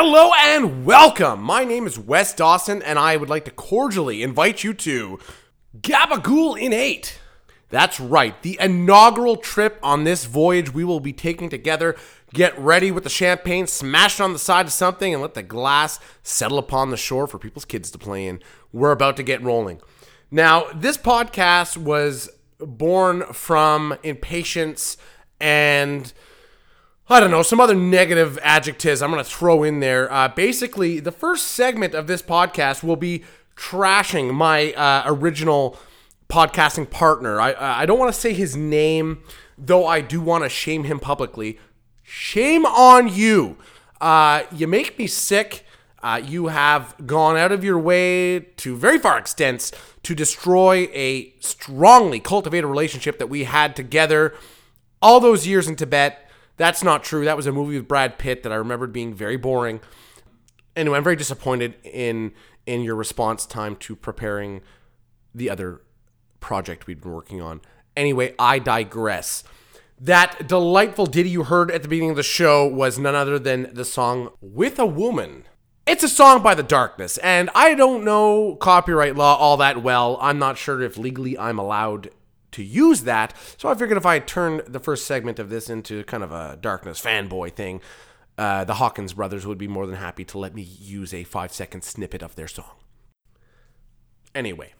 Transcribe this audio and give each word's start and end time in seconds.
Hello 0.00 0.30
and 0.40 0.86
welcome. 0.86 1.42
My 1.42 1.64
name 1.64 1.84
is 1.84 1.98
Wes 1.98 2.32
Dawson, 2.32 2.82
and 2.82 3.00
I 3.00 3.16
would 3.16 3.28
like 3.28 3.44
to 3.46 3.50
cordially 3.50 4.22
invite 4.22 4.62
you 4.62 4.72
to 4.74 5.18
Gabagool 5.80 6.56
in 6.56 6.72
8. 6.72 7.18
That's 7.68 7.98
right, 7.98 8.40
the 8.42 8.56
inaugural 8.60 9.34
trip 9.34 9.76
on 9.82 10.04
this 10.04 10.24
voyage 10.24 10.72
we 10.72 10.84
will 10.84 11.00
be 11.00 11.12
taking 11.12 11.50
together. 11.50 11.96
Get 12.32 12.56
ready 12.56 12.92
with 12.92 13.02
the 13.02 13.10
champagne, 13.10 13.66
smash 13.66 14.20
it 14.20 14.22
on 14.22 14.32
the 14.32 14.38
side 14.38 14.66
of 14.66 14.72
something, 14.72 15.12
and 15.12 15.20
let 15.20 15.34
the 15.34 15.42
glass 15.42 15.98
settle 16.22 16.58
upon 16.58 16.90
the 16.90 16.96
shore 16.96 17.26
for 17.26 17.40
people's 17.40 17.64
kids 17.64 17.90
to 17.90 17.98
play 17.98 18.28
in. 18.28 18.40
We're 18.72 18.92
about 18.92 19.16
to 19.16 19.24
get 19.24 19.42
rolling. 19.42 19.80
Now, 20.30 20.70
this 20.72 20.96
podcast 20.96 21.76
was 21.76 22.30
born 22.60 23.24
from 23.32 23.98
impatience 24.04 24.96
and 25.40 26.12
I 27.10 27.20
don't 27.20 27.30
know, 27.30 27.42
some 27.42 27.58
other 27.58 27.74
negative 27.74 28.38
adjectives 28.42 29.00
I'm 29.00 29.10
going 29.10 29.24
to 29.24 29.30
throw 29.30 29.62
in 29.62 29.80
there. 29.80 30.12
Uh, 30.12 30.28
basically, 30.28 31.00
the 31.00 31.10
first 31.10 31.46
segment 31.46 31.94
of 31.94 32.06
this 32.06 32.20
podcast 32.20 32.82
will 32.82 32.96
be 32.96 33.24
trashing 33.56 34.34
my 34.34 34.74
uh, 34.74 35.04
original 35.06 35.78
podcasting 36.28 36.90
partner. 36.90 37.40
I, 37.40 37.54
I 37.82 37.86
don't 37.86 37.98
want 37.98 38.12
to 38.12 38.20
say 38.20 38.34
his 38.34 38.56
name, 38.56 39.22
though 39.56 39.86
I 39.86 40.02
do 40.02 40.20
want 40.20 40.44
to 40.44 40.50
shame 40.50 40.84
him 40.84 41.00
publicly. 41.00 41.58
Shame 42.02 42.66
on 42.66 43.08
you. 43.08 43.56
Uh, 44.02 44.42
you 44.52 44.66
make 44.66 44.98
me 44.98 45.06
sick. 45.06 45.64
Uh, 46.02 46.20
you 46.22 46.48
have 46.48 46.94
gone 47.06 47.38
out 47.38 47.52
of 47.52 47.64
your 47.64 47.78
way 47.78 48.38
to 48.38 48.76
very 48.76 48.98
far 48.98 49.16
extents 49.16 49.72
to 50.02 50.14
destroy 50.14 50.90
a 50.92 51.32
strongly 51.40 52.20
cultivated 52.20 52.66
relationship 52.66 53.18
that 53.18 53.28
we 53.28 53.44
had 53.44 53.74
together 53.74 54.34
all 55.00 55.20
those 55.20 55.46
years 55.46 55.66
in 55.66 55.74
Tibet 55.74 56.27
that's 56.58 56.82
not 56.82 57.02
true. 57.02 57.24
That 57.24 57.36
was 57.36 57.46
a 57.46 57.52
movie 57.52 57.76
with 57.76 57.88
Brad 57.88 58.18
Pitt 58.18 58.42
that 58.42 58.52
I 58.52 58.56
remembered 58.56 58.92
being 58.92 59.14
very 59.14 59.36
boring. 59.36 59.80
Anyway, 60.76 60.98
I'm 60.98 61.04
very 61.04 61.16
disappointed 61.16 61.74
in 61.82 62.32
in 62.66 62.82
your 62.82 62.96
response 62.96 63.46
time 63.46 63.76
to 63.76 63.96
preparing 63.96 64.60
the 65.34 65.48
other 65.48 65.80
project 66.40 66.86
we'd 66.86 67.00
been 67.00 67.12
working 67.12 67.40
on. 67.40 67.62
Anyway, 67.96 68.34
I 68.38 68.58
digress. 68.58 69.42
That 70.00 70.46
delightful 70.46 71.06
ditty 71.06 71.30
you 71.30 71.44
heard 71.44 71.70
at 71.70 71.82
the 71.82 71.88
beginning 71.88 72.10
of 72.10 72.16
the 72.16 72.22
show 72.22 72.66
was 72.66 72.98
none 72.98 73.14
other 73.14 73.38
than 73.38 73.72
the 73.74 73.84
song 73.84 74.30
With 74.40 74.78
a 74.78 74.86
Woman. 74.86 75.44
It's 75.86 76.04
a 76.04 76.08
song 76.08 76.42
by 76.42 76.54
The 76.54 76.62
Darkness, 76.62 77.16
and 77.18 77.48
I 77.54 77.74
don't 77.74 78.04
know 78.04 78.56
copyright 78.56 79.16
law 79.16 79.36
all 79.36 79.56
that 79.56 79.82
well. 79.82 80.18
I'm 80.20 80.38
not 80.38 80.58
sure 80.58 80.82
if 80.82 80.98
legally 80.98 81.36
I'm 81.38 81.58
allowed 81.58 82.10
to 82.58 82.64
use 82.64 83.02
that. 83.02 83.34
So 83.56 83.68
I 83.68 83.74
figured 83.74 83.96
if 83.96 84.06
I 84.06 84.18
turn 84.18 84.60
the 84.66 84.80
first 84.80 85.06
segment 85.06 85.38
of 85.38 85.48
this 85.48 85.70
into 85.70 86.04
kind 86.04 86.22
of 86.22 86.32
a 86.32 86.58
darkness 86.60 87.00
fanboy 87.00 87.54
thing, 87.54 87.80
uh, 88.36 88.64
the 88.64 88.74
Hawkins 88.74 89.14
brothers 89.14 89.46
would 89.46 89.58
be 89.58 89.68
more 89.68 89.86
than 89.86 89.96
happy 89.96 90.24
to 90.26 90.38
let 90.38 90.54
me 90.54 90.62
use 90.62 91.14
a 91.14 91.24
five 91.24 91.52
second 91.52 91.82
snippet 91.82 92.22
of 92.22 92.34
their 92.34 92.48
song. 92.48 92.76
Anyway, 94.34 94.74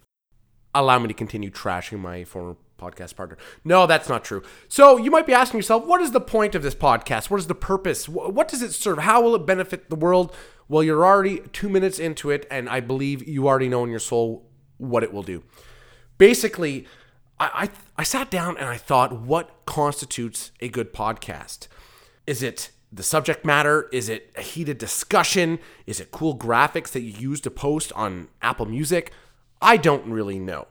allow 0.75 0.99
me 0.99 1.09
to 1.09 1.15
continue 1.15 1.51
trashing 1.51 1.99
my 1.99 2.25
former 2.25 2.57
podcast 2.79 3.17
partner. 3.17 3.37
No, 3.65 3.87
that's 3.87 4.09
not 4.09 4.25
true. 4.25 4.43
So 4.69 4.97
you 4.97 5.11
might 5.11 5.27
be 5.27 5.33
asking 5.33 5.59
yourself, 5.59 5.85
what 5.85 6.01
is 6.01 6.13
the 6.13 6.21
point 6.21 6.55
of 6.55 6.63
this 6.63 6.75
podcast? 6.75 7.31
What 7.31 7.41
is 7.41 7.49
the 7.49 7.55
purpose? 7.55 8.09
What 8.09 8.49
does 8.49 8.63
it 8.63 8.73
serve? 8.73 8.99
How 8.99 9.21
will 9.21 9.35
it 9.35 9.47
benefit 9.47 9.91
the 9.91 9.97
world? 9.97 10.35
Well, 10.69 10.83
you're 10.83 11.05
already 11.05 11.41
two 11.53 11.69
minutes 11.69 11.99
into 11.99 12.31
it, 12.31 12.47
and 12.51 12.69
I 12.69 12.81
believe 12.81 13.27
you 13.27 13.49
already 13.49 13.69
know 13.69 13.83
in 13.83 13.91
your 13.91 13.99
soul 13.99 14.49
what 14.77 15.03
it 15.03 15.13
will 15.13 15.23
do. 15.23 15.43
Basically, 16.19 16.87
I, 17.41 17.51
I, 17.65 17.69
I 17.99 18.03
sat 18.03 18.31
down 18.31 18.57
and 18.57 18.69
I 18.69 18.77
thought, 18.77 19.21
what 19.21 19.51
constitutes 19.67 20.51
a 20.61 20.69
good 20.69 20.93
podcast? 20.93 21.69
Is 22.27 22.43
it 22.43 22.71
the 22.93 23.03
subject 23.03 23.45
matter? 23.45 23.89
Is 23.93 24.09
it 24.09 24.33
a 24.37 24.43
heated 24.43 24.79
discussion? 24.79 25.59
Is 25.87 26.01
it 26.01 26.11
cool 26.11 26.37
graphics 26.37 26.89
that 26.91 27.03
you 27.03 27.13
use 27.13 27.41
to 27.43 27.51
post 27.51 27.93
on 27.95 28.29
Apple 28.43 28.67
Music? 28.67 29.13
I 29.61 29.77
don't 29.77 30.07
really 30.07 30.39
know. 30.39 30.67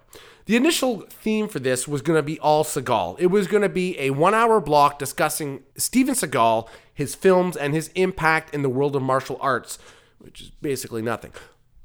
The 0.46 0.56
initial 0.56 1.02
theme 1.10 1.50
for 1.50 1.60
this 1.60 1.88
was 1.88 2.02
going 2.02 2.18
to 2.18 2.24
be 2.24 2.40
all 2.40 2.64
Seagal. 2.64 3.18
It 3.20 3.28
was 3.28 3.48
going 3.48 3.64
to 3.64 3.70
be 3.70 4.00
a 4.00 4.12
one 4.12 4.34
hour 4.34 4.62
block 4.62 4.98
discussing 4.98 5.64
Steven 5.76 6.16
Seagal, 6.16 6.70
his 6.94 7.16
films, 7.16 7.58
and 7.58 7.74
his 7.74 7.90
impact 7.90 8.54
in 8.54 8.62
the 8.62 8.70
world 8.70 8.96
of 8.96 9.02
martial 9.02 9.38
arts, 9.42 9.78
which 10.20 10.42
is 10.42 10.50
basically 10.62 11.02
nothing. 11.02 11.34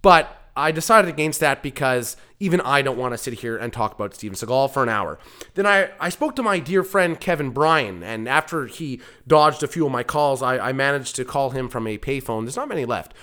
But 0.01 0.42
I 0.55 0.71
decided 0.71 1.09
against 1.09 1.41
that 1.41 1.63
because 1.63 2.17
even 2.39 2.61
I 2.61 2.83
don't 2.83 2.99
want 2.99 3.15
to 3.15 3.19
sit 3.19 3.35
here 3.35 3.57
and 3.57 3.73
talk 3.73 3.95
about 3.95 4.15
Steven 4.15 4.37
Seagal 4.37 4.71
for 4.73 4.83
an 4.83 4.89
hour. 4.89 5.19
Then 5.55 5.67
I, 5.67 5.91
I 5.99 6.11
spoke 6.11 6.37
to 6.37 6.43
my 6.43 6.59
dear 6.59 6.83
friend 6.83 7.19
Kevin 7.19 7.51
Bryan, 7.51 8.03
and 8.03 8.29
after 8.29 8.67
he 8.67 9.01
dodged 9.27 9.63
a 9.63 9.69
few 9.69 9.87
of 9.87 9.93
my 9.93 10.03
calls, 10.03 10.43
I, 10.43 10.59
I 10.59 10.73
managed 10.73 11.17
to 11.17 11.25
call 11.25 11.51
him 11.51 11.69
from 11.69 11.87
a 11.87 11.97
payphone. 11.97 12.45
There's 12.45 12.57
not 12.57 12.69
many 12.69 12.85
left. 12.85 13.15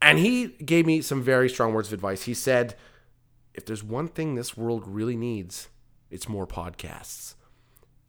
And 0.00 0.18
he 0.18 0.48
gave 0.48 0.84
me 0.84 1.00
some 1.00 1.22
very 1.22 1.48
strong 1.48 1.72
words 1.72 1.88
of 1.88 1.94
advice. 1.94 2.24
He 2.24 2.34
said, 2.34 2.74
If 3.54 3.64
there's 3.64 3.84
one 3.84 4.08
thing 4.08 4.34
this 4.34 4.56
world 4.56 4.82
really 4.86 5.16
needs, 5.16 5.68
it's 6.10 6.28
more 6.28 6.46
podcasts. 6.46 7.34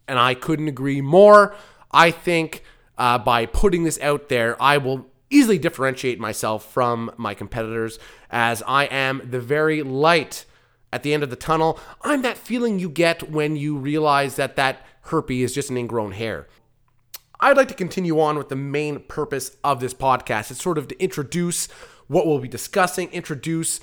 And 0.07 0.17
I 0.17 0.33
couldn't 0.33 0.67
agree 0.67 1.01
more. 1.01 1.55
I 1.91 2.09
think 2.09 2.63
uh, 2.97 3.19
by 3.19 3.45
putting 3.45 3.83
this 3.83 3.99
out 4.01 4.29
there, 4.29 4.59
I 4.61 4.79
will 4.79 5.05
easily 5.33 5.57
differentiate 5.57 6.19
myself 6.19 6.71
from 6.71 7.11
my 7.17 7.33
competitors 7.33 7.97
as 8.29 8.61
I 8.67 8.85
am 8.85 9.21
the 9.29 9.39
very 9.39 9.81
light 9.81 10.45
at 10.91 11.01
the 11.01 11.13
end 11.13 11.23
of 11.23 11.31
the 11.31 11.35
tunnel. 11.35 11.79
I'm 12.03 12.21
that 12.21 12.37
feeling 12.37 12.77
you 12.77 12.89
get 12.89 13.31
when 13.31 13.55
you 13.55 13.75
realize 13.75 14.35
that 14.35 14.55
that 14.57 14.85
herpy 15.07 15.39
is 15.39 15.53
just 15.53 15.71
an 15.71 15.77
ingrown 15.77 16.11
hair. 16.11 16.47
I'd 17.39 17.57
like 17.57 17.67
to 17.69 17.73
continue 17.73 18.21
on 18.21 18.37
with 18.37 18.49
the 18.49 18.55
main 18.55 18.99
purpose 18.99 19.57
of 19.63 19.79
this 19.79 19.93
podcast. 19.93 20.51
It's 20.51 20.61
sort 20.61 20.77
of 20.77 20.87
to 20.89 21.03
introduce 21.03 21.67
what 22.07 22.27
we'll 22.27 22.39
be 22.39 22.47
discussing, 22.47 23.09
introduce 23.09 23.79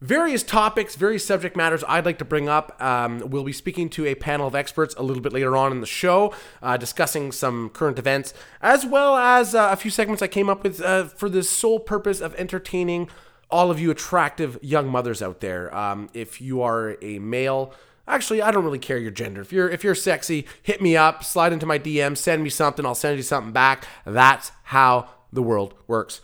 various 0.00 0.42
topics, 0.42 0.94
various 0.96 1.24
subject 1.24 1.56
matters 1.56 1.82
I'd 1.88 2.04
like 2.04 2.18
to 2.18 2.24
bring 2.24 2.48
up. 2.48 2.80
Um, 2.82 3.22
we'll 3.30 3.44
be 3.44 3.52
speaking 3.52 3.88
to 3.90 4.06
a 4.06 4.14
panel 4.14 4.46
of 4.46 4.54
experts 4.54 4.94
a 4.98 5.02
little 5.02 5.22
bit 5.22 5.32
later 5.32 5.56
on 5.56 5.72
in 5.72 5.80
the 5.80 5.86
show, 5.86 6.34
uh, 6.62 6.76
discussing 6.76 7.32
some 7.32 7.70
current 7.70 7.98
events, 7.98 8.34
as 8.60 8.84
well 8.84 9.16
as 9.16 9.54
uh, 9.54 9.68
a 9.72 9.76
few 9.76 9.90
segments 9.90 10.22
I 10.22 10.28
came 10.28 10.48
up 10.48 10.62
with 10.62 10.80
uh, 10.80 11.04
for 11.04 11.28
the 11.28 11.42
sole 11.42 11.80
purpose 11.80 12.20
of 12.20 12.34
entertaining 12.34 13.08
all 13.50 13.70
of 13.70 13.78
you 13.78 13.90
attractive 13.90 14.58
young 14.60 14.88
mothers 14.88 15.22
out 15.22 15.40
there. 15.40 15.74
Um, 15.74 16.10
if 16.12 16.40
you 16.40 16.62
are 16.62 16.96
a 17.00 17.18
male, 17.18 17.72
actually, 18.08 18.42
I 18.42 18.50
don't 18.50 18.64
really 18.64 18.78
care 18.78 18.98
your 18.98 19.12
gender. 19.12 19.40
If 19.40 19.52
you're 19.52 19.68
if 19.68 19.84
you're 19.84 19.94
sexy, 19.94 20.46
hit 20.62 20.82
me 20.82 20.96
up, 20.96 21.24
slide 21.24 21.52
into 21.52 21.66
my 21.66 21.78
DM, 21.78 22.16
send 22.16 22.42
me 22.42 22.50
something, 22.50 22.84
I'll 22.84 22.94
send 22.94 23.16
you 23.16 23.22
something 23.22 23.52
back. 23.52 23.86
That's 24.04 24.52
how 24.64 25.08
the 25.32 25.42
world 25.42 25.74
works. 25.86 26.20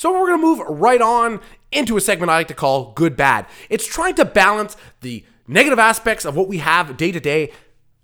So 0.00 0.10
we're 0.12 0.28
going 0.28 0.40
to 0.40 0.46
move 0.46 0.80
right 0.80 1.02
on 1.02 1.42
into 1.70 1.98
a 1.98 2.00
segment 2.00 2.30
I 2.30 2.36
like 2.36 2.48
to 2.48 2.54
call 2.54 2.92
Good 2.92 3.18
Bad. 3.18 3.44
It's 3.68 3.86
trying 3.86 4.14
to 4.14 4.24
balance 4.24 4.74
the 5.02 5.26
negative 5.46 5.78
aspects 5.78 6.24
of 6.24 6.34
what 6.34 6.48
we 6.48 6.56
have 6.56 6.96
day 6.96 7.12
to 7.12 7.20
day 7.20 7.52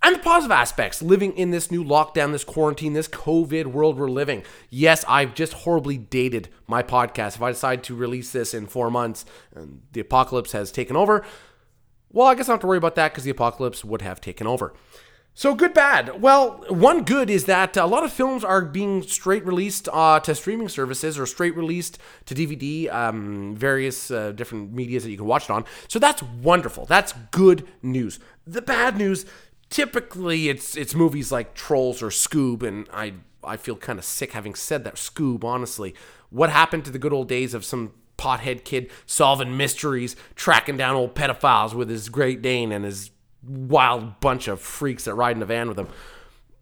and 0.03 0.15
the 0.15 0.19
positive 0.19 0.53
aspects 0.53 1.01
living 1.01 1.35
in 1.39 1.53
this 1.53 1.71
new 1.71 1.83
lockdown, 1.83 2.33
this 2.33 2.45
quarantine, 2.45 2.93
this 2.93 3.09
COVID 3.09 3.69
world 3.69 3.97
we're 3.97 4.11
living. 4.11 4.43
Yes, 4.69 5.07
I've 5.09 5.35
just 5.35 5.55
horribly 5.55 5.97
dated 5.97 6.51
my 6.67 6.83
podcast. 6.83 7.37
If 7.37 7.41
I 7.41 7.53
decide 7.53 7.83
to 7.85 7.95
release 7.95 8.31
this 8.31 8.53
in 8.53 8.67
four 8.67 8.91
months 8.91 9.25
and 9.55 9.81
the 9.93 10.01
apocalypse 10.01 10.53
has 10.53 10.71
taken 10.71 10.97
over, 10.97 11.25
well, 12.13 12.27
I 12.27 12.35
guess 12.35 12.47
I 12.51 12.53
don't 12.53 12.57
have 12.57 12.61
to 12.61 12.67
worry 12.67 12.77
about 12.77 12.97
that 12.97 13.13
because 13.13 13.25
the 13.25 13.31
apocalypse 13.31 13.87
would 13.87 14.03
have 14.03 14.21
taken 14.21 14.47
over. 14.47 14.75
So 15.39 15.55
good, 15.55 15.75
bad. 15.75 16.23
Well, 16.23 16.65
one 16.71 17.05
good 17.05 17.29
is 17.29 17.45
that 17.45 17.77
a 17.77 17.85
lot 17.85 18.05
of 18.05 18.11
films 18.11 18.43
are 18.43 18.63
being 18.63 19.03
straight 19.03 19.45
released 19.45 19.87
uh, 19.93 20.19
to 20.21 20.35
streaming 20.35 20.71
services 20.71 21.19
or 21.19 21.27
straight 21.27 21.55
released 21.55 21.99
to 22.25 22.35
DVD, 22.35 22.91
um, 22.91 23.55
various 23.55 24.11
uh, 24.11 24.33
different 24.33 24.73
medias 24.73 25.05
that 25.05 25.11
you 25.11 25.19
can 25.19 25.27
watch 25.27 25.45
it 25.45 25.51
on. 25.51 25.67
So 25.89 25.99
that's 25.99 26.23
wonderful. 26.23 26.87
That's 26.87 27.13
good 27.33 27.69
news. 27.83 28.19
The 28.47 28.63
bad 28.63 28.97
news, 28.97 29.27
typically, 29.69 30.49
it's 30.49 30.75
it's 30.75 30.95
movies 30.95 31.31
like 31.31 31.53
Trolls 31.53 32.03
or 32.03 32.09
Scoob, 32.09 32.63
and 32.63 32.89
I 32.91 33.13
I 33.45 33.59
feel 33.59 33.77
kind 33.77 33.99
of 33.99 34.07
sick 34.07 34.33
having 34.33 34.55
said 34.55 34.85
that 34.85 34.95
Scoob. 34.95 35.45
Honestly, 35.45 35.95
what 36.31 36.49
happened 36.49 36.87
to 36.87 36.91
the 36.91 36.99
good 36.99 37.13
old 37.13 37.29
days 37.29 37.53
of 37.53 37.63
some 37.63 37.93
pothead 38.17 38.65
kid 38.65 38.91
solving 39.05 39.55
mysteries, 39.55 40.17
tracking 40.35 40.79
down 40.79 40.97
old 40.97 41.15
pedophiles 41.15 41.75
with 41.75 41.91
his 41.91 42.09
Great 42.09 42.41
Dane 42.41 42.73
and 42.73 42.87
his 42.87 43.11
wild 43.43 44.21
bunch 44.21 44.49
of 44.49 44.61
freaks 44.61 45.05
that 45.05 45.15
ride 45.15 45.37
in 45.37 45.43
a 45.43 45.47
van 45.47 45.69
with 45.69 45.77
them. 45.77 45.89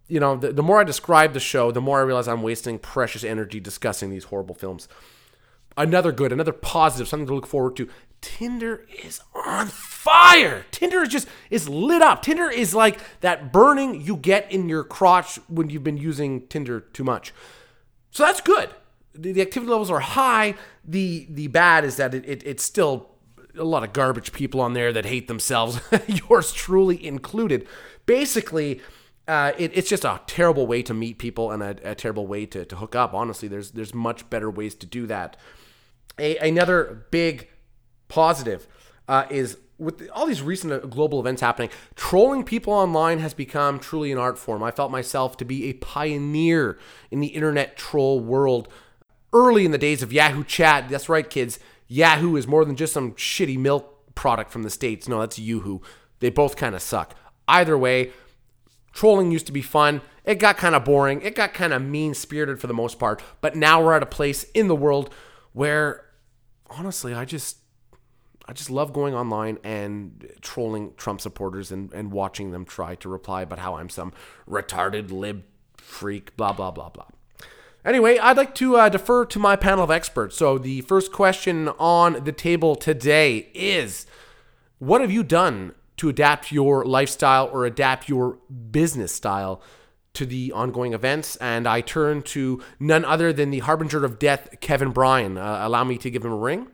You 0.07 0.21
know, 0.21 0.37
the, 0.37 0.53
the 0.53 0.63
more 0.63 0.81
I 0.81 0.85
describe 0.85 1.33
the 1.33 1.41
show, 1.41 1.71
the 1.71 1.81
more 1.81 1.99
I 1.99 2.03
realize 2.03 2.29
I'm 2.29 2.43
wasting 2.43 2.79
precious 2.79 3.25
energy 3.25 3.61
discussing 3.61 4.11
these 4.11 4.25
horrible 4.25 4.55
films. 4.55 4.89
Another 5.77 6.13
good, 6.13 6.33
another 6.33 6.53
positive, 6.53 7.09
something 7.09 7.27
to 7.27 7.35
look 7.35 7.47
forward 7.47 7.77
to. 7.77 7.89
Tinder 8.21 8.87
is 9.05 9.21
on 9.35 9.67
fire. 9.67 10.65
Tinder 10.71 11.03
is 11.03 11.09
just 11.09 11.29
is 11.51 11.69
lit 11.69 12.01
up. 12.01 12.23
Tinder 12.23 12.49
is 12.49 12.75
like 12.75 12.99
that 13.21 13.53
burning 13.53 14.01
you 14.01 14.17
get 14.17 14.51
in 14.51 14.69
your 14.69 14.85
crotch 14.85 15.37
when 15.49 15.69
you've 15.69 15.85
been 15.85 15.97
using 15.97 16.47
Tinder 16.47 16.81
too 16.81 17.05
much. 17.05 17.35
So 18.11 18.25
that's 18.25 18.41
good. 18.41 18.71
The, 19.15 19.33
the 19.33 19.43
activity 19.43 19.71
levels 19.71 19.91
are 19.91 20.01
high. 20.01 20.55
The 20.85 21.27
the 21.29 21.49
bad 21.49 21.85
is 21.85 21.97
that 21.97 22.15
it, 22.15 22.25
it 22.27 22.43
it's 22.47 22.65
still 22.65 23.11
a 23.57 23.65
lot 23.65 23.85
of 23.85 23.93
garbage 23.93 24.33
people 24.33 24.61
on 24.61 24.73
there 24.73 24.93
that 24.93 25.05
hate 25.05 25.29
themselves, 25.29 25.81
yours 26.07 26.53
truly 26.53 27.05
included. 27.05 27.67
Basically, 28.07 28.81
uh, 29.27 29.53
it, 29.59 29.71
it's 29.75 29.89
just 29.89 30.05
a 30.05 30.21
terrible 30.27 30.67
way 30.67 30.83
to 30.83 30.93
meet 30.93 31.19
people 31.19 31.51
and 31.51 31.63
a, 31.63 31.77
a 31.83 31.95
terrible 31.95 32.27
way 32.27 32.47
to, 32.47 32.65
to 32.65 32.77
hook 32.77 32.95
up. 32.95 33.15
Honestly, 33.15 33.49
there's 33.49 33.71
there's 33.73 33.95
much 33.95 34.29
better 34.29 34.51
ways 34.51 34.75
to 34.77 34.87
do 34.87 35.07
that. 35.07 35.37
A, 36.19 36.37
another 36.39 37.07
big 37.11 37.49
positive 38.09 38.67
uh, 39.09 39.27
is 39.31 39.59
with 39.79 40.09
all 40.13 40.27
these 40.27 40.43
recent 40.43 40.73
uh, 40.73 40.79
global 40.81 41.21
events 41.21 41.41
happening, 41.41 41.71
trolling 41.97 42.45
people 42.45 42.73
online 42.73 43.19
has 43.19 43.35
become 43.35 43.79
truly 43.79 44.13
an 44.13 44.19
art 44.19 44.39
form. 44.39 44.63
I 44.63 44.71
felt 44.71 44.91
myself 44.91 45.37
to 45.39 45.45
be 45.45 45.69
a 45.69 45.73
pioneer 45.75 46.79
in 47.11 47.21
the 47.21 47.29
internet 47.29 47.77
troll 47.77 48.21
world 48.21 48.69
early 49.33 49.65
in 49.65 49.73
the 49.73 49.79
days 49.79 50.03
of 50.03 50.13
Yahoo 50.13 50.45
Chat. 50.45 50.89
That's 50.89 51.09
right, 51.09 51.29
kids. 51.29 51.59
Yahoo 51.95 52.35
is 52.35 52.49
more 52.49 52.65
than 52.65 52.75
just 52.75 52.93
some 52.93 53.13
shitty 53.13 53.57
milk 53.57 54.15
product 54.17 54.51
from 54.51 54.65
the 54.65 54.71
States. 54.71 55.07
No, 55.07 55.21
that's 55.21 55.39
Yoohoo. 55.39 55.81
They 56.19 56.29
both 56.29 56.57
kind 56.57 56.75
of 56.75 56.83
suck. 56.83 57.15
Either 57.47 57.79
way, 57.79 58.11
trolling 58.93 59.31
used 59.31 59.47
to 59.47 59.53
be 59.53 59.63
fun. 59.63 60.01
It 60.25 60.41
got 60.41 60.57
kind 60.57 60.75
of 60.75 60.85
boring. 60.85 61.23
It 61.23 61.37
got 61.37 61.55
kind 61.55 61.73
of 61.73 61.83
mean 61.83 62.15
spirited 62.15 62.61
for 62.61 62.67
the 62.67 62.75
most 62.75 62.99
part. 62.99 63.23
But 63.41 63.55
now 63.55 63.81
we're 63.81 63.95
at 63.95 64.03
a 64.03 64.07
place 64.07 64.43
in 64.55 64.67
the 64.67 64.75
world 64.75 65.15
where, 65.53 66.05
honestly, 66.69 67.15
I 67.15 67.25
just. 67.25 67.59
I 68.47 68.53
just 68.53 68.69
love 68.69 68.93
going 68.93 69.15
online 69.15 69.57
and 69.65 70.31
trolling 70.43 70.93
Trump 70.99 71.23
supporters 71.23 71.73
and, 71.73 71.91
and 71.95 72.13
watching 72.13 72.51
them 72.51 72.67
try 72.67 72.95
to 72.97 73.09
reply 73.09 73.41
about 73.41 73.59
how 73.59 73.77
I'm 73.77 73.89
some 73.89 74.13
retarded 74.47 75.11
lib 75.11 75.45
freak, 75.79 76.37
blah, 76.37 76.53
blah, 76.53 76.71
blah, 76.71 76.91
blah. 76.91 77.07
Anyway, 77.85 78.19
I'd 78.19 78.37
like 78.37 78.55
to 78.57 78.77
uh, 78.77 78.89
defer 78.89 79.27
to 79.27 79.39
my 79.39 79.57
panel 79.57 79.85
of 79.85 79.91
experts. 79.91 80.37
So, 80.37 80.57
the 80.59 80.81
first 80.83 81.13
question 81.13 81.69
on 81.79 82.25
the 82.25 82.33
table 82.33 82.77
today 82.77 83.49
is 83.53 84.07
What 84.79 85.01
have 85.01 85.11
you 85.11 85.23
done 85.23 85.75
to 85.99 86.09
adapt 86.09 86.51
your 86.51 86.85
lifestyle 86.85 87.49
or 87.53 87.67
adapt 87.67 88.09
your 88.09 88.39
business 88.71 89.15
style 89.15 89.63
to 90.15 90.25
the 90.25 90.53
ongoing 90.53 90.95
events. 90.95 91.37
And 91.37 91.67
I 91.67 91.81
turn 91.81 92.23
to 92.23 92.63
none 92.81 93.05
other 93.05 93.33
than 93.33 93.51
the 93.51 93.59
harbinger 93.61 94.05
of 94.05 94.19
death, 94.19 94.61
Kevin 94.61 94.91
Bryan. 94.91 95.37
Uh, 95.37 95.61
allow 95.63 95.85
me 95.85 95.99
to 95.99 96.11
give 96.11 96.25
him 96.25 96.33
a 96.33 96.37
ring. 96.37 96.69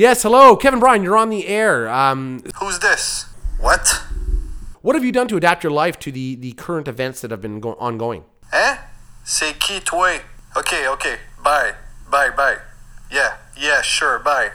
Yes, 0.00 0.22
hello, 0.22 0.56
Kevin 0.56 0.80
Bryan. 0.80 1.02
You're 1.02 1.18
on 1.18 1.28
the 1.28 1.46
air. 1.46 1.86
Um, 1.90 2.42
Who's 2.58 2.78
this? 2.78 3.26
What? 3.58 4.02
what 4.80 4.96
have 4.96 5.04
you 5.04 5.12
done 5.12 5.28
to 5.28 5.36
adapt 5.36 5.62
your 5.62 5.72
life 5.72 5.98
to 5.98 6.10
the, 6.10 6.36
the 6.36 6.52
current 6.52 6.88
events 6.88 7.20
that 7.20 7.30
have 7.30 7.42
been 7.42 7.60
go- 7.60 7.74
ongoing? 7.74 8.24
Eh? 8.50 8.78
C'est 9.24 9.52
qui 9.60 9.78
toi? 9.80 10.20
Okay, 10.56 10.88
okay. 10.88 11.18
Bye. 11.44 11.74
Bye, 12.10 12.30
bye. 12.30 12.56
Yeah, 13.12 13.36
yeah, 13.54 13.82
sure, 13.82 14.18
bye. 14.18 14.52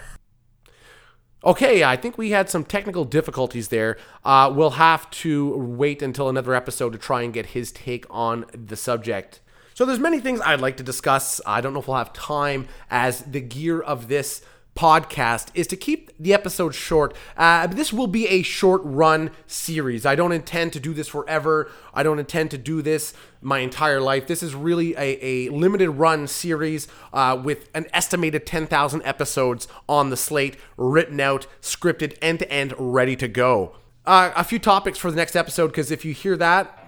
Okay, 1.44 1.83
I 1.83 1.95
think 1.95 2.18
we 2.18 2.31
had 2.31 2.50
some 2.50 2.63
technical 2.63 3.06
difficulties 3.06 3.68
there. 3.68 3.97
Uh, 4.24 4.51
we'll 4.51 4.71
have 4.81 5.07
to 5.12 5.56
wait 5.56 6.01
until 6.01 6.27
another 6.27 6.56
episode 6.56 6.94
to 6.94 6.97
try 6.97 7.21
and 7.21 7.31
get 7.31 7.45
his 7.47 7.71
take 7.71 8.07
on 8.09 8.45
the 8.51 8.75
subject. 8.75 9.42
So 9.75 9.86
there's 9.86 10.00
many 10.00 10.19
things 10.21 10.42
I'd 10.42 10.62
like 10.62 10.77
to 10.77 10.83
discuss. 10.83 11.39
I 11.45 11.62
don't 11.62 11.74
know 11.74 11.81
if 11.81 11.88
we'll 11.88 11.97
have 11.97 12.13
time 12.13 12.68
as 12.89 13.19
the 13.21 13.42
gear 13.42 13.80
of 13.80 14.07
this 14.07 14.42
podcast 14.75 15.48
is 15.54 15.68
to 15.68 15.77
keep 15.77 16.12
the 16.19 16.33
episode 16.33 16.75
short. 16.75 17.16
Uh, 17.38 17.66
this 17.66 17.94
will 17.94 18.07
be 18.07 18.27
a 18.27 18.42
short 18.42 18.81
run 18.83 19.31
series. 19.48 20.06
I 20.06 20.16
don't 20.16 20.33
intend 20.33 20.74
to 20.74 20.80
do 20.80 20.94
this 20.94 21.07
forever. 21.07 21.72
I 21.94 22.04
don't 22.04 22.19
intend 22.19 22.51
to 22.51 22.57
do 22.57 22.81
this 22.81 23.13
my 23.42 23.60
entire 23.60 24.01
life. 24.01 24.27
This 24.27 24.44
is 24.44 24.54
really 24.54 24.94
a, 24.95 25.18
a 25.22 25.50
limited 25.50 25.92
run 25.92 26.27
series 26.27 26.88
uh, 27.13 27.39
with 27.42 27.69
an 27.74 27.86
estimated 27.94 28.45
10,000 28.45 29.01
episodes 29.04 29.68
on 29.88 30.10
the 30.10 30.18
slate, 30.18 30.57
written 30.75 31.19
out, 31.21 31.48
scripted, 31.62 32.18
end 32.21 32.39
to 32.39 32.51
end, 32.51 32.74
ready 32.78 33.16
to 33.16 33.28
go. 33.30 33.75
Uh, 34.06 34.31
a 34.36 34.44
few 34.44 34.60
topics 34.60 35.00
for 35.00 35.10
the 35.10 35.18
next 35.18 35.36
episode 35.36 35.68
because 35.68 35.89
if 35.89 36.06
you 36.06 36.13
hear 36.13 36.38
that, 36.38 36.83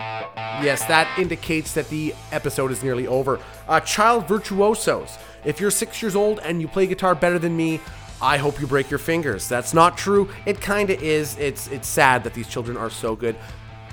yes, 0.62 0.86
that 0.86 1.18
indicates 1.18 1.74
that 1.74 1.90
the 1.90 2.14
episode 2.32 2.72
is 2.72 2.84
nearly 2.84 3.08
over. 3.08 3.40
Uh, 3.68 3.80
child 3.80 4.28
virtuosos. 4.28 5.18
If 5.48 5.62
you're 5.62 5.72
six 5.72 6.02
years 6.02 6.14
old 6.14 6.40
and 6.44 6.62
you 6.62 6.68
play 6.68 6.88
guitar 6.88 7.16
better 7.16 7.40
than 7.40 7.56
me, 7.56 7.80
I 8.22 8.36
hope 8.36 8.60
you 8.60 8.68
break 8.68 8.92
your 8.92 8.98
fingers. 8.98 9.48
That's 9.48 9.74
not 9.74 9.98
true. 9.98 10.30
It 10.46 10.60
kind 10.60 10.90
of 10.90 11.02
is. 11.02 11.38
It's 11.38 11.68
it's 11.68 11.88
sad 11.88 12.26
that 12.26 12.34
these 12.34 12.50
children 12.50 12.76
are 12.76 12.90
so 12.90 13.16
good. 13.16 13.38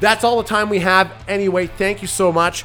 That's 0.00 0.24
all 0.24 0.36
the 0.42 0.48
time 0.48 0.68
we 0.68 0.80
have. 0.80 1.12
Anyway, 1.28 1.68
thank 1.68 2.02
you 2.02 2.08
so 2.08 2.32
much. 2.32 2.64